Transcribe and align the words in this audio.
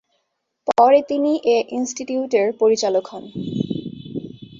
পরে 0.67 0.99
তিনি 1.01 1.31
এ 1.45 1.57
ইনস্টিটিউটের 1.77 2.47
পরিচালক 2.59 3.05
হন। 3.07 3.23